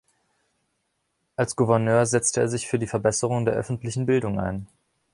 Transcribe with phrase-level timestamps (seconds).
[1.35, 4.65] Als Gouverneur setzte er sich für die Verbesserung der öffentlichen Bildung ein.